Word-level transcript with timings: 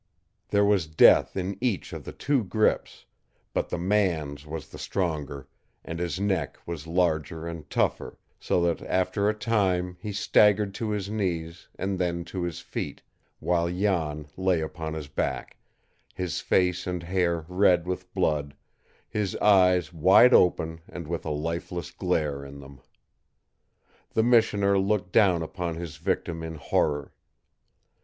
There 0.49 0.65
was 0.65 0.87
death 0.87 1.37
in 1.37 1.59
each 1.63 1.93
of 1.93 2.05
the 2.05 2.11
two 2.11 2.43
grips; 2.43 3.05
but 3.53 3.69
the 3.69 3.77
man's 3.77 4.47
was 4.47 4.69
the 4.69 4.79
stronger, 4.79 5.47
and 5.85 5.99
his 5.99 6.19
neck 6.19 6.57
was 6.65 6.87
larger 6.87 7.45
and 7.47 7.69
tougher, 7.69 8.17
so 8.39 8.61
that 8.63 8.81
after 8.89 9.29
a 9.29 9.33
time 9.35 9.97
he 10.01 10.11
staggered 10.11 10.73
to 10.73 10.89
his 10.89 11.07
knees 11.11 11.67
and 11.77 11.99
then 11.99 12.25
to 12.25 12.41
his 12.41 12.61
feet, 12.61 13.03
while 13.39 13.69
Jan 13.69 14.25
lay 14.35 14.59
upon 14.61 14.95
his 14.95 15.07
back, 15.07 15.57
his 16.15 16.39
face 16.41 16.87
and 16.87 17.03
hair 17.03 17.45
red 17.47 17.85
with 17.85 18.11
blood, 18.15 18.55
his 19.07 19.35
eyes 19.35 19.93
wide 19.93 20.33
open 20.33 20.81
and 20.89 21.07
with 21.07 21.25
a 21.25 21.29
lifeless 21.29 21.91
glare 21.91 22.43
in 22.43 22.59
them. 22.59 22.81
The 24.15 24.23
missioner 24.23 24.79
looked 24.79 25.11
down 25.11 25.43
upon 25.43 25.75
his 25.75 25.97
victim 25.97 26.41
in 26.41 26.55
horror. 26.55 27.13